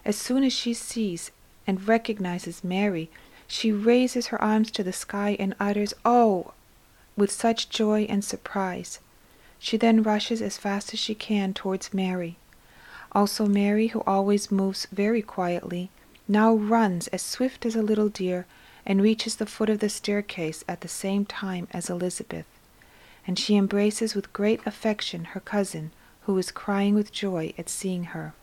As 0.04 0.18
soon 0.18 0.44
as 0.44 0.52
she 0.52 0.74
sees 0.74 1.32
and 1.68 1.88
recognizes 1.88 2.64
Mary, 2.64 3.10
she 3.48 3.72
raises 3.72 4.28
her 4.28 4.42
arms 4.42 4.72
to 4.72 4.84
the 4.84 4.92
sky 4.92 5.38
and 5.40 5.56
utters, 5.60 5.94
Oh! 6.04 6.54
with 7.16 7.32
such 7.32 7.70
joy 7.70 8.08
and 8.10 8.26
surprise. 8.26 9.00
She 9.60 9.78
then 9.78 10.02
rushes 10.02 10.42
as 10.42 10.58
fast 10.58 10.94
as 10.94 11.00
she 11.00 11.14
can 11.14 11.54
towards 11.54 11.94
Mary. 11.94 12.38
Also, 13.12 13.46
Mary, 13.46 13.88
who 13.88 14.02
always 14.02 14.52
moves 14.52 14.88
very 14.92 15.22
quietly, 15.22 15.92
now 16.28 16.54
runs 16.56 17.08
as 17.10 17.22
swift 17.22 17.68
as 17.68 17.76
a 17.76 17.84
little 17.84 18.10
deer 18.10 18.48
and 18.84 19.02
reaches 19.02 19.36
the 19.36 19.46
foot 19.46 19.70
of 19.70 19.80
the 19.80 19.90
staircase 19.90 20.64
at 20.68 20.82
the 20.82 20.88
same 20.88 21.24
time 21.24 21.68
as 21.72 21.90
Elizabeth. 21.90 22.48
And 23.26 23.40
she 23.40 23.56
embraces 23.56 24.16
with 24.16 24.34
great 24.34 24.60
affection 24.66 25.26
her 25.26 25.40
cousin, 25.40 25.92
who 26.24 26.38
is 26.38 26.52
crying 26.52 26.96
with 26.96 27.12
joy 27.12 27.54
at 27.58 27.70
seeing 27.70 28.06
her. 28.06 28.34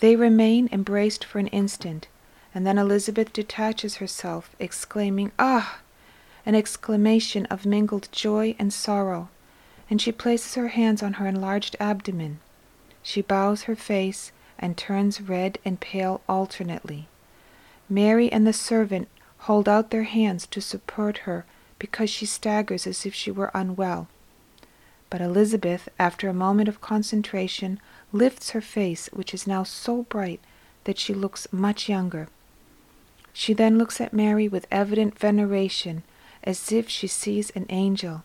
They 0.00 0.16
remain 0.16 0.68
embraced 0.70 1.24
for 1.24 1.38
an 1.38 1.48
instant, 1.48 2.08
and 2.54 2.66
then 2.66 2.78
Elizabeth 2.78 3.32
detaches 3.32 3.96
herself, 3.96 4.54
exclaiming, 4.58 5.32
Ah! 5.38 5.80
an 6.46 6.54
exclamation 6.54 7.46
of 7.46 7.66
mingled 7.66 8.08
joy 8.12 8.54
and 8.58 8.72
sorrow, 8.72 9.28
and 9.90 10.00
she 10.00 10.12
places 10.12 10.54
her 10.54 10.68
hands 10.68 11.02
on 11.02 11.14
her 11.14 11.26
enlarged 11.26 11.76
abdomen. 11.80 12.40
She 13.02 13.22
bows 13.22 13.62
her 13.62 13.76
face 13.76 14.32
and 14.58 14.76
turns 14.76 15.20
red 15.20 15.58
and 15.64 15.80
pale 15.80 16.20
alternately. 16.28 17.08
Mary 17.88 18.30
and 18.30 18.46
the 18.46 18.52
servant 18.52 19.08
hold 19.40 19.68
out 19.68 19.90
their 19.90 20.04
hands 20.04 20.46
to 20.46 20.60
support 20.60 21.18
her 21.18 21.44
because 21.78 22.10
she 22.10 22.26
staggers 22.26 22.86
as 22.86 23.06
if 23.06 23.14
she 23.14 23.30
were 23.30 23.50
unwell. 23.54 24.08
But 25.10 25.20
Elizabeth, 25.20 25.88
after 25.98 26.28
a 26.28 26.34
moment 26.34 26.68
of 26.68 26.80
concentration, 26.80 27.80
lifts 28.12 28.50
her 28.50 28.60
face, 28.60 29.08
which 29.12 29.32
is 29.32 29.46
now 29.46 29.62
so 29.62 30.02
bright 30.02 30.40
that 30.84 30.98
she 30.98 31.14
looks 31.14 31.46
much 31.52 31.88
younger. 31.88 32.28
She 33.32 33.54
then 33.54 33.78
looks 33.78 34.00
at 34.00 34.12
Mary 34.12 34.48
with 34.48 34.66
evident 34.70 35.18
veneration, 35.18 36.02
as 36.42 36.72
if 36.72 36.88
she 36.88 37.06
sees 37.06 37.50
an 37.50 37.66
angel. 37.68 38.24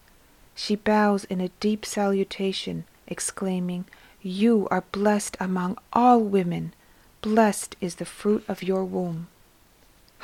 She 0.56 0.76
bows 0.76 1.24
in 1.26 1.40
a 1.40 1.50
deep 1.60 1.86
salutation, 1.86 2.86
exclaiming, 3.08 3.86
You 4.22 4.68
are 4.72 4.84
blessed 4.92 5.38
among 5.40 5.78
all 5.92 6.20
women. 6.20 6.74
Blessed 7.22 7.76
is 7.80 7.96
the 7.96 8.06
fruit 8.06 8.44
of 8.48 8.64
your 8.64 8.84
womb. 8.84 9.28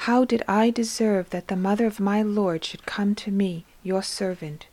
How 0.03 0.24
did 0.24 0.44
I 0.48 0.70
deserve 0.70 1.29
that 1.32 1.50
the 1.50 1.58
mother 1.58 1.86
of 1.86 2.00
my 2.00 2.22
Lord 2.22 2.63
should 2.63 2.86
come 2.86 3.15
to 3.15 3.32
me, 3.32 3.65
your 3.84 4.01
servant? 4.01 4.68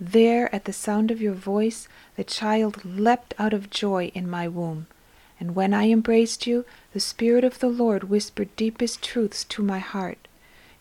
There, 0.00 0.52
at 0.52 0.64
the 0.64 0.72
sound 0.72 1.12
of 1.12 1.22
your 1.22 1.32
voice, 1.32 1.86
the 2.16 2.24
child 2.24 2.84
leapt 2.84 3.34
out 3.38 3.52
of 3.54 3.70
joy 3.70 4.10
in 4.16 4.28
my 4.28 4.48
womb. 4.48 4.88
And 5.38 5.54
when 5.54 5.72
I 5.72 5.90
embraced 5.90 6.48
you, 6.48 6.64
the 6.92 6.98
Spirit 6.98 7.44
of 7.44 7.60
the 7.60 7.68
Lord 7.68 8.10
whispered 8.10 8.56
deepest 8.56 9.00
truths 9.00 9.44
to 9.44 9.62
my 9.62 9.78
heart. 9.78 10.26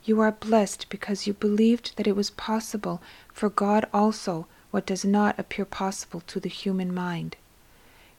You 0.04 0.20
are 0.22 0.32
blessed 0.32 0.90
because 0.90 1.28
you 1.28 1.36
believed 1.36 1.96
that 1.96 2.08
it 2.08 2.16
was 2.16 2.32
possible 2.32 3.00
for 3.32 3.48
God 3.48 3.86
also 3.94 4.48
what 4.72 4.88
does 4.88 5.06
not 5.06 5.38
appear 5.38 5.66
possible 5.66 6.22
to 6.22 6.40
the 6.40 6.50
human 6.50 6.92
mind. 6.92 7.36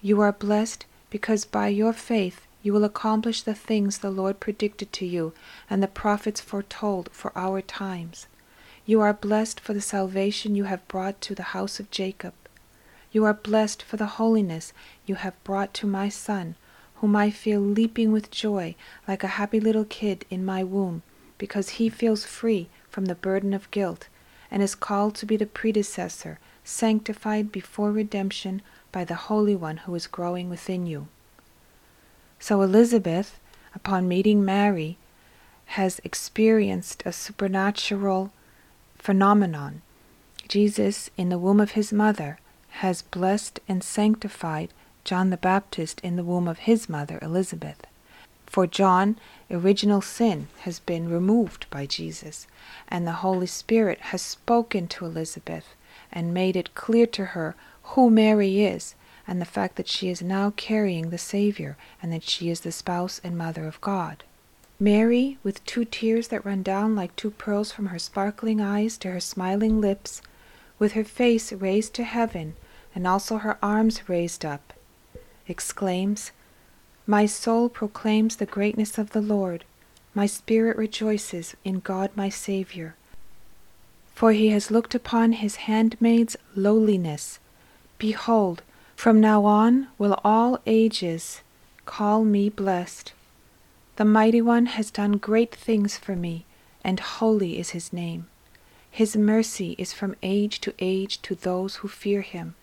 You 0.01 0.21
are 0.21 0.31
blessed 0.31 0.87
because 1.11 1.45
by 1.45 1.67
your 1.67 1.93
faith 1.93 2.47
you 2.65 2.73
will 2.73 2.83
accomplish 2.83 3.43
the 3.43 3.55
things 3.55 3.99
the 3.99 4.11
Lord 4.11 4.41
predicted 4.41 4.91
to 4.95 5.05
you 5.05 5.35
and 5.69 5.83
the 5.83 5.87
prophets 5.87 6.41
foretold 6.41 7.11
for 7.13 7.31
our 7.37 7.61
times. 7.61 8.27
You 8.87 9.03
are 9.03 9.13
blessed 9.13 9.61
for 9.61 9.75
the 9.75 9.83
salvation 9.83 10.55
you 10.57 10.65
have 10.65 10.89
brought 10.89 11.21
to 11.21 11.35
the 11.35 11.53
house 11.55 11.79
of 11.79 11.91
Jacob. 11.91 12.33
You 13.13 13.27
are 13.27 13.35
blessed 13.35 13.83
for 13.83 13.99
the 13.99 14.17
holiness 14.17 14.73
you 15.05 15.17
have 15.17 15.45
brought 15.45 15.75
to 15.75 15.87
my 15.87 16.09
son, 16.09 16.57
whom 16.97 17.15
I 17.15 17.31
feel 17.31 17.61
leaping 17.61 18.13
with 18.13 18.31
joy 18.31 18.77
like 19.07 19.23
a 19.23 19.37
happy 19.37 19.61
little 19.61 19.85
kid 19.85 20.25
in 20.31 20.43
my 20.43 20.65
womb, 20.65 21.03
because 21.37 21.69
he 21.69 21.91
feels 21.91 22.25
free 22.25 22.71
from 22.89 23.05
the 23.05 23.15
burden 23.15 23.53
of 23.53 23.71
guilt 23.73 24.09
and 24.51 24.63
is 24.63 24.75
called 24.75 25.15
to 25.17 25.27
be 25.27 25.37
the 25.37 25.45
predecessor, 25.47 26.39
sanctified 26.65 27.53
before 27.53 27.93
redemption 27.93 28.63
by 28.91 29.05
the 29.05 29.17
Holy 29.17 29.55
One 29.55 29.77
who 29.79 29.95
is 29.95 30.07
growing 30.07 30.49
within 30.49 30.87
you. 30.87 31.09
So 32.47 32.61
Elizabeth, 32.61 33.41
upon 33.75 34.07
meeting 34.07 34.45
Mary, 34.45 34.99
has 35.81 35.99
experienced 36.05 37.03
a 37.07 37.11
supernatural 37.11 38.35
phenomenon. 38.99 39.81
Jesus, 40.47 41.09
in 41.17 41.31
the 41.31 41.39
womb 41.39 41.59
of 41.59 41.71
his 41.71 41.91
mother, 41.91 42.39
has 42.85 43.01
blessed 43.01 43.61
and 43.67 43.83
sanctified 43.83 44.75
John 45.05 45.31
the 45.31 45.39
Baptist 45.39 46.03
in 46.03 46.17
the 46.17 46.23
womb 46.23 46.47
of 46.47 46.59
his 46.69 46.87
mother, 46.87 47.19
Elizabeth. 47.23 47.87
For 48.45 48.67
John, 48.67 49.17
original 49.51 50.03
sin 50.03 50.49
has 50.65 50.81
been 50.81 51.09
removed 51.09 51.65
by 51.71 51.87
Jesus, 51.87 52.47
and 52.89 53.07
the 53.07 53.23
Holy 53.25 53.47
Spirit 53.47 54.01
has 54.13 54.21
spoken 54.21 54.87
to 54.89 55.07
Elizabeth 55.07 55.69
and 56.13 56.35
made 56.35 56.57
it 56.57 56.75
clear 56.75 57.07
to 57.07 57.25
her 57.25 57.57
who 57.95 58.11
Mary 58.11 58.63
is 58.63 58.95
and 59.27 59.41
the 59.41 59.47
fact 59.47 59.77
that 59.77 59.89
she 59.89 60.09
is 60.09 60.23
now 60.23 60.53
carrying 60.57 61.11
the 61.11 61.19
Savior 61.19 61.77
and 62.03 62.13
that 62.13 62.23
she 62.25 62.51
is 62.51 62.61
the 62.61 62.73
spouse 62.73 63.21
and 63.25 63.37
mother 63.39 63.67
of 63.67 63.81
God. 63.81 64.25
Mary, 64.79 65.39
with 65.43 65.65
two 65.65 65.85
tears 65.85 66.29
that 66.29 66.45
run 66.45 66.63
down 66.63 66.95
like 66.97 67.15
two 67.17 67.31
pearls 67.31 67.73
from 67.73 67.87
her 67.87 67.99
sparkling 67.99 68.61
eyes 68.61 68.99
to 68.99 69.11
her 69.11 69.21
smiling 69.21 69.81
lips, 69.81 70.21
with 70.79 70.93
her 70.93 71.05
face 71.05 71.53
raised 71.53 71.95
to 71.95 72.05
heaven 72.05 72.55
and 72.95 73.07
also 73.07 73.39
her 73.39 73.59
arms 73.63 74.09
raised 74.09 74.45
up, 74.45 74.73
exclaims, 75.49 76.33
My 77.07 77.27
soul 77.27 77.69
proclaims 77.69 78.37
the 78.37 78.47
greatness 78.47 78.99
of 78.99 79.11
the 79.11 79.21
Lord. 79.21 79.65
My 80.15 80.27
spirit 80.27 80.77
rejoices 80.77 81.57
in 81.65 81.81
God 81.81 82.11
my 82.15 82.29
Saviour. 82.29 82.95
For 84.15 84.33
he 84.33 84.49
has 84.51 84.71
looked 84.71 84.95
upon 84.95 85.33
his 85.33 85.57
handmaid's 85.57 86.37
lowliness. 86.55 87.41
Behold, 87.99 88.63
from 88.97 89.21
now 89.21 89.45
on 89.45 89.89
will 89.99 90.19
all 90.25 90.59
ages 90.67 91.43
call 91.85 92.25
me 92.25 92.49
blessed. 92.49 93.13
The 93.97 94.05
Mighty 94.05 94.41
One 94.41 94.67
has 94.67 94.91
done 94.91 95.19
great 95.19 95.55
things 95.55 95.99
for 95.99 96.17
me, 96.17 96.47
and 96.83 96.99
holy 96.99 97.59
is 97.59 97.71
his 97.71 97.93
name. 97.93 98.27
His 98.91 99.17
mercy 99.17 99.75
is 99.79 99.93
from 99.93 100.17
age 100.23 100.61
to 100.61 100.75
age 100.79 101.21
to 101.23 101.35
those 101.35 101.77
who 101.77 101.89
fear 101.89 102.23
him. 102.23 102.55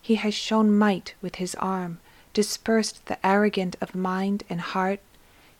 He 0.00 0.16
has 0.16 0.34
shown 0.34 0.76
might 0.76 1.14
with 1.22 1.36
his 1.36 1.54
arm, 1.56 2.00
dispersed 2.32 3.06
the 3.06 3.24
arrogant 3.24 3.76
of 3.80 3.94
mind 3.94 4.42
and 4.50 4.60
heart. 4.60 5.00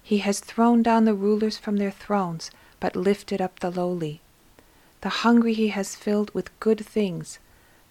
He 0.02 0.18
has 0.18 0.40
thrown 0.40 0.82
down 0.82 1.04
the 1.04 1.14
rulers 1.14 1.58
from 1.58 1.76
their 1.76 1.90
thrones, 1.92 2.50
but 2.80 2.96
lifted 2.96 3.40
up 3.40 3.60
the 3.60 3.70
lowly. 3.70 4.20
The 5.00 5.08
hungry 5.08 5.54
he 5.54 5.68
has 5.68 5.94
filled 5.96 6.32
with 6.34 6.58
good 6.60 6.84
things 6.84 7.38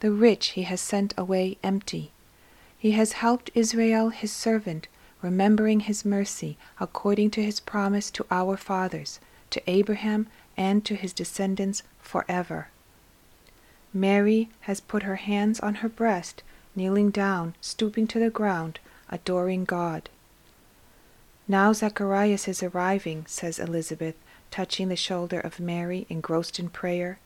the 0.01 0.11
rich 0.11 0.49
he 0.49 0.63
has 0.63 0.81
sent 0.81 1.13
away 1.17 1.57
empty. 1.63 2.11
He 2.77 2.91
has 2.91 3.13
helped 3.13 3.51
Israel 3.53 4.09
his 4.09 4.31
servant, 4.31 4.87
remembering 5.21 5.81
his 5.81 6.03
mercy, 6.03 6.57
according 6.79 7.29
to 7.31 7.43
his 7.43 7.59
promise 7.59 8.09
to 8.11 8.25
our 8.31 8.57
fathers, 8.57 9.19
to 9.51 9.61
Abraham 9.69 10.27
and 10.57 10.83
to 10.85 10.95
his 10.95 11.13
descendants 11.13 11.83
forever. 11.99 12.69
Mary 13.93 14.49
has 14.61 14.81
put 14.81 15.03
her 15.03 15.17
hands 15.17 15.59
on 15.59 15.75
her 15.75 15.89
breast, 15.89 16.41
kneeling 16.75 17.11
down, 17.11 17.53
stooping 17.61 18.07
to 18.07 18.19
the 18.19 18.31
ground, 18.31 18.79
adoring 19.09 19.65
God. 19.65 20.09
Now 21.47 21.73
Zacharias 21.73 22.47
is 22.47 22.63
arriving, 22.63 23.25
says 23.27 23.59
Elizabeth, 23.59 24.15
touching 24.49 24.87
the 24.87 24.95
shoulder 24.95 25.39
of 25.39 25.59
Mary, 25.59 26.07
engrossed 26.09 26.57
in 26.57 26.69
prayer. 26.69 27.19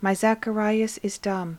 My 0.00 0.14
Zacharias 0.14 0.98
is 0.98 1.18
dumb. 1.18 1.58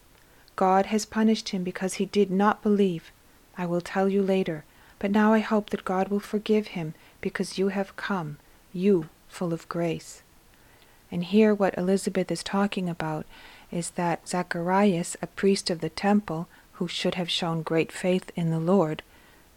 God 0.59 0.87
has 0.87 1.05
punished 1.05 1.49
him 1.49 1.63
because 1.63 1.93
he 1.93 2.05
did 2.05 2.29
not 2.29 2.61
believe. 2.61 3.13
I 3.57 3.65
will 3.65 3.79
tell 3.79 4.09
you 4.09 4.21
later, 4.21 4.65
but 4.99 5.09
now 5.09 5.31
I 5.31 5.39
hope 5.39 5.69
that 5.69 5.85
God 5.85 6.09
will 6.09 6.19
forgive 6.19 6.75
him 6.75 6.95
because 7.21 7.57
you 7.57 7.69
have 7.69 7.95
come, 7.95 8.39
you 8.73 9.07
full 9.29 9.53
of 9.53 9.69
grace. 9.69 10.21
And 11.09 11.23
here, 11.23 11.53
what 11.53 11.77
Elizabeth 11.77 12.29
is 12.29 12.43
talking 12.43 12.89
about 12.89 13.25
is 13.71 13.91
that 13.91 14.27
Zacharias, 14.27 15.15
a 15.21 15.27
priest 15.27 15.69
of 15.69 15.79
the 15.79 15.87
temple, 15.87 16.49
who 16.73 16.89
should 16.89 17.15
have 17.15 17.29
shown 17.29 17.61
great 17.61 17.89
faith 17.89 18.29
in 18.35 18.49
the 18.49 18.59
Lord, 18.59 19.01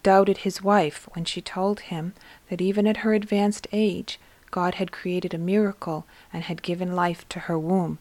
doubted 0.04 0.38
his 0.38 0.62
wife 0.62 1.08
when 1.14 1.24
she 1.24 1.40
told 1.40 1.80
him 1.80 2.14
that 2.48 2.60
even 2.60 2.86
at 2.86 2.98
her 2.98 3.12
advanced 3.12 3.66
age, 3.72 4.20
God 4.52 4.76
had 4.76 4.92
created 4.92 5.34
a 5.34 5.38
miracle 5.38 6.06
and 6.32 6.44
had 6.44 6.62
given 6.62 6.94
life 6.94 7.28
to 7.30 7.40
her 7.40 7.58
womb. 7.58 7.98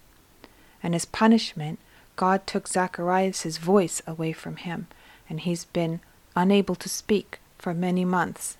And 0.84 0.93
as 0.93 1.05
punishment, 1.05 1.79
God 2.15 2.46
took 2.46 2.68
Zacharias' 2.68 3.58
voice 3.58 4.01
away 4.06 4.32
from 4.32 4.58
him, 4.58 4.88
and 5.30 5.39
he's 5.39 5.65
been 5.65 6.00
unable 6.36 6.75
to 6.75 6.89
speak 6.89 7.39
for 7.58 7.74
many 7.74 8.06
months. 8.06 8.58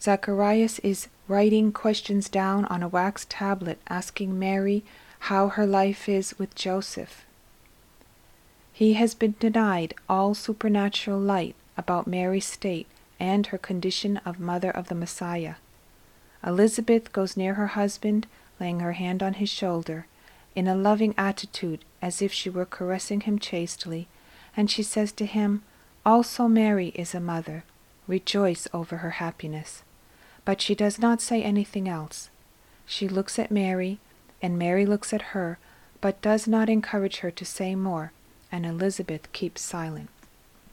Zacharias 0.00 0.78
is 0.78 1.08
writing 1.28 1.72
questions 1.72 2.28
down 2.28 2.64
on 2.66 2.82
a 2.82 2.88
wax 2.88 3.26
tablet 3.28 3.78
asking 3.88 4.38
Mary 4.38 4.82
how 5.24 5.48
her 5.48 5.66
life 5.66 6.08
is 6.08 6.38
with 6.38 6.54
Joseph. 6.54 7.24
He 8.72 8.94
has 8.94 9.14
been 9.14 9.34
denied 9.38 9.92
all 10.08 10.34
supernatural 10.34 11.20
light 11.20 11.54
about 11.76 12.06
Mary's 12.06 12.46
state 12.46 12.86
and 13.18 13.48
her 13.48 13.58
condition 13.58 14.16
of 14.24 14.40
mother 14.40 14.70
of 14.70 14.88
the 14.88 14.94
Messiah. 14.94 15.56
Elizabeth 16.44 17.12
goes 17.12 17.36
near 17.36 17.54
her 17.54 17.68
husband, 17.68 18.26
laying 18.60 18.80
her 18.80 18.92
hand 18.92 19.22
on 19.22 19.34
his 19.34 19.48
shoulder, 19.48 20.06
in 20.54 20.68
a 20.68 20.74
loving 20.74 21.14
attitude 21.16 21.84
as 22.02 22.20
if 22.20 22.32
she 22.32 22.50
were 22.50 22.66
caressing 22.66 23.22
him 23.22 23.38
chastely, 23.38 24.06
and 24.56 24.70
she 24.70 24.82
says 24.82 25.10
to 25.12 25.26
him, 25.26 25.62
Also 26.04 26.46
Mary 26.46 26.88
is 26.94 27.14
a 27.14 27.20
mother. 27.20 27.64
Rejoice 28.06 28.68
over 28.72 28.98
her 28.98 29.12
happiness. 29.12 29.82
But 30.44 30.60
she 30.60 30.74
does 30.74 30.98
not 30.98 31.20
say 31.20 31.42
anything 31.42 31.88
else. 31.88 32.30
She 32.86 33.08
looks 33.08 33.38
at 33.38 33.50
Mary, 33.50 33.98
and 34.42 34.58
Mary 34.58 34.84
looks 34.84 35.12
at 35.12 35.32
her, 35.32 35.58
but 36.00 36.22
does 36.22 36.46
not 36.46 36.68
encourage 36.68 37.18
her 37.18 37.30
to 37.30 37.44
say 37.44 37.74
more, 37.74 38.12
and 38.50 38.66
Elizabeth 38.66 39.30
keeps 39.32 39.62
silent. 39.62 40.08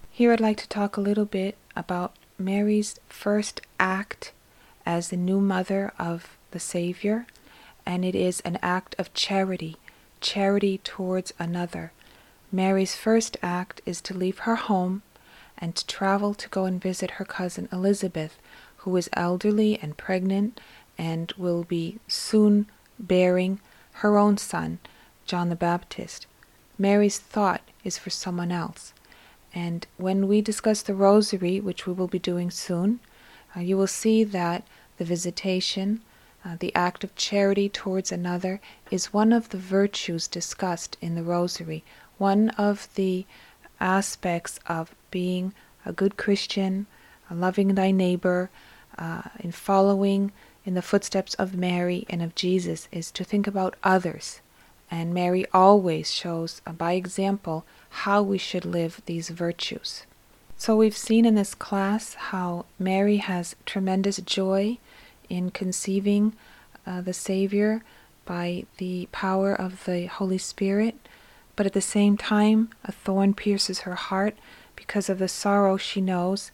Here 0.10 0.32
I'd 0.32 0.40
like 0.40 0.58
to 0.58 0.70
talk 0.70 0.98
a 0.98 1.02
little 1.02 1.26
bit 1.26 1.58
about 1.76 2.16
Mary's 2.40 3.00
first 3.08 3.62
act 3.80 4.32
as 4.86 5.10
the 5.10 5.18
new 5.18 5.40
mother 5.40 5.94
of 6.00 6.38
the 6.52 6.60
Savior, 6.60 7.28
and 7.88 8.04
it 8.04 8.14
is 8.14 8.42
an 8.42 8.60
act 8.62 8.94
of 9.00 9.14
charity, 9.14 9.78
charity 10.20 10.78
towards 10.80 11.34
another. 11.40 11.94
Mary's 12.52 12.98
first 12.98 13.38
act 13.42 13.80
is 13.86 14.02
to 14.02 14.14
leave 14.14 14.40
her 14.40 14.58
home 14.58 15.02
and 15.58 15.74
to 15.74 15.88
travel 15.88 16.34
to 16.34 16.50
go 16.50 16.66
and 16.66 16.82
visit 16.82 17.12
her 17.12 17.24
cousin 17.24 17.70
Elizabeth, 17.72 18.38
who 18.80 18.94
is 18.98 19.10
elderly 19.14 19.80
and 19.82 19.96
pregnant 19.96 20.60
and 20.98 21.32
will 21.38 21.64
be 21.64 21.98
soon 22.10 22.68
bearing 23.00 23.58
her 23.94 24.18
own 24.18 24.38
son, 24.38 24.80
John 25.26 25.48
the 25.48 25.56
Baptist. 25.56 26.28
Mary's 26.78 27.20
thought 27.20 27.62
is 27.86 27.98
for 27.98 28.10
someone 28.10 28.52
else. 28.52 28.94
And 29.54 29.88
when 29.96 30.28
we 30.28 30.42
discuss 30.42 30.82
the 30.82 30.94
rosary, 30.94 31.62
which 31.62 31.88
we 31.88 31.94
will 31.94 32.08
be 32.08 32.20
doing 32.20 32.52
soon, 32.52 33.00
uh, 33.56 33.62
you 33.62 33.78
will 33.78 33.88
see 33.88 34.26
that 34.26 34.68
the 34.98 35.06
visitation, 35.06 36.02
uh, 36.46 36.56
the 36.60 36.74
act 36.76 37.04
of 37.04 37.16
charity 37.16 37.70
towards 37.70 38.12
another, 38.12 38.60
is 38.92 39.14
one 39.14 39.34
of 39.34 39.50
the 39.50 39.58
virtues 39.58 40.28
discussed 40.28 40.98
in 41.02 41.16
the 41.16 41.24
rosary, 41.24 41.84
one 42.18 42.50
of 42.52 42.88
the 42.96 43.26
aspects 43.80 44.60
of 44.68 44.96
being 45.12 45.54
a 45.86 45.94
good 45.94 46.18
Christian, 46.18 46.88
loving 47.32 47.76
thy 47.76 47.92
neighbor, 47.92 48.50
uh, 48.98 49.24
in 49.40 49.52
following 49.52 50.32
in 50.66 50.74
the 50.74 50.82
footsteps 50.82 51.34
of 51.36 51.56
Mary 51.56 52.06
and 52.10 52.22
of 52.22 52.36
Jesus 52.36 52.88
is 52.92 53.12
to 53.12 53.24
think 53.24 53.48
about 53.48 53.76
others 53.84 54.42
and 54.90 55.14
Mary 55.14 55.46
always 55.54 56.12
shows 56.12 56.62
uh, 56.66 56.72
by 56.72 56.94
example 56.94 57.66
how 57.90 58.22
we 58.22 58.38
should 58.38 58.66
live 58.66 59.02
these 59.06 59.30
virtues. 59.30 60.06
So 60.58 60.76
we've 60.76 60.98
seen 60.98 61.26
in 61.26 61.36
this 61.36 61.54
class 61.54 62.14
how 62.16 62.66
Mary 62.80 63.18
has 63.18 63.56
tremendous 63.66 64.18
joy 64.18 64.78
in 65.30 65.52
conceiving 65.52 66.34
uh, 66.86 67.02
the 67.02 67.14
Savior 67.14 67.84
by 68.26 68.66
the 68.78 69.08
power 69.12 69.54
of 69.54 69.86
the 69.86 70.06
Holy 70.06 70.38
Spirit, 70.38 70.96
but 71.56 71.66
at 71.66 71.74
the 71.74 71.82
same 71.82 72.18
time, 72.18 72.70
a 72.84 72.92
thorn 72.92 73.34
pierces 73.34 73.80
her 73.80 73.96
heart 73.96 74.36
because 74.76 75.10
of 75.10 75.20
the 75.20 75.28
sorrow 75.28 75.78
she 75.78 76.02
knows 76.02 76.52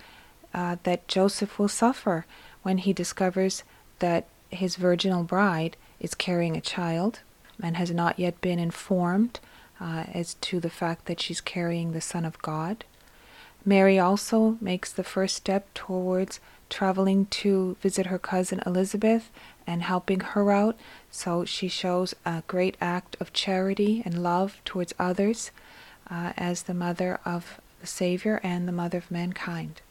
uh, 0.54 0.78
that 0.84 1.08
Joseph 1.08 1.58
will 1.60 1.68
suffer 1.68 2.26
when 2.62 2.78
he 2.78 2.94
discovers 2.94 3.64
that 4.00 4.28
his 4.50 4.76
virginal 4.76 5.24
bride 5.24 5.76
is 6.00 6.16
carrying 6.16 6.56
a 6.56 6.62
child 6.62 7.22
and 7.62 7.78
has 7.78 7.92
not 7.92 8.20
yet 8.20 8.40
been 8.42 8.60
informed 8.60 9.40
uh, 9.80 10.06
as 10.14 10.36
to 10.36 10.60
the 10.60 10.70
fact 10.70 11.06
that 11.06 11.20
she's 11.20 11.42
carrying 11.42 11.92
the 11.92 12.02
Son 12.02 12.24
of 12.26 12.42
God. 12.42 12.86
Mary 13.66 13.98
also 13.98 14.58
makes 14.62 14.92
the 14.92 15.04
first 15.04 15.36
step 15.36 15.74
towards 15.74 16.40
traveling 16.70 17.26
to 17.28 17.76
visit 17.82 18.08
her 18.08 18.20
cousin 18.20 18.62
Elizabeth 18.66 19.30
and 19.66 19.84
helping 19.84 20.20
her 20.20 20.52
out, 20.52 20.78
so 21.12 21.46
she 21.46 21.68
shows 21.68 22.14
a 22.26 22.44
great 22.48 22.78
act 22.82 23.16
of 23.20 23.34
charity 23.34 24.02
and 24.06 24.24
love 24.24 24.62
towards 24.66 24.94
others 25.00 25.52
uh, 26.10 26.34
as 26.38 26.64
the 26.64 26.74
mother 26.74 27.20
of 27.26 27.60
the 27.82 27.88
Savior 27.88 28.40
and 28.44 28.68
the 28.68 28.72
mother 28.72 28.98
of 28.98 29.12
mankind. 29.12 29.82